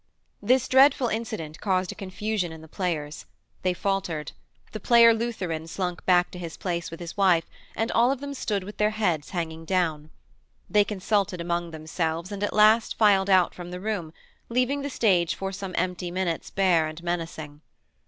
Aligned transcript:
This 0.41 0.67
dreadful 0.67 1.09
incident 1.09 1.61
caused 1.61 1.91
a 1.91 1.93
confusion 1.93 2.51
in 2.51 2.61
the 2.61 2.67
players: 2.67 3.27
they 3.61 3.71
faltered: 3.75 4.31
the 4.71 4.79
player 4.79 5.13
Lutheran 5.13 5.67
slunk 5.67 6.03
back 6.07 6.31
to 6.31 6.39
his 6.39 6.57
place 6.57 6.89
with 6.89 6.99
his 6.99 7.15
wife, 7.15 7.45
and 7.75 7.91
all 7.91 8.11
of 8.11 8.19
them 8.19 8.33
stood 8.33 8.63
with 8.63 8.77
their 8.77 8.89
hands 8.89 9.29
hanging 9.29 9.63
down. 9.63 10.09
They 10.67 10.83
consulted 10.83 11.39
among 11.39 11.69
themselves 11.69 12.31
and 12.31 12.41
at 12.43 12.51
last 12.51 12.97
filed 12.97 13.29
out 13.29 13.53
from 13.53 13.69
the 13.69 13.79
room, 13.79 14.11
leaving 14.49 14.81
the 14.81 14.89
stage 14.89 15.35
for 15.35 15.51
some 15.51 15.75
empty 15.77 16.09
minutes 16.09 16.49
bare 16.49 16.87
and 16.87 17.03
menacing. 17.03 17.61